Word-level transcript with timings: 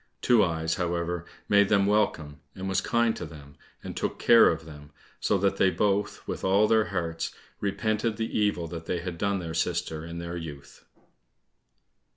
Two 0.23 0.43
eyes, 0.43 0.73
however, 0.81 1.27
made 1.47 1.69
them 1.69 1.85
welcome, 1.85 2.39
and 2.55 2.67
was 2.67 2.81
kind 2.81 3.15
to 3.15 3.23
them, 3.23 3.55
and 3.83 3.95
took 3.95 4.17
care 4.17 4.49
of 4.49 4.65
them, 4.65 4.89
so 5.19 5.37
that 5.37 5.57
they 5.57 5.69
both 5.69 6.27
with 6.27 6.43
all 6.43 6.67
their 6.67 6.85
hearts 6.85 7.35
repented 7.59 8.17
the 8.17 8.35
evil 8.35 8.65
that 8.67 8.87
they 8.87 8.99
had 9.01 9.19
done 9.19 9.37
their 9.37 9.53
sister 9.53 10.03
in 10.03 10.17
their 10.17 10.35
youth. 10.37 10.85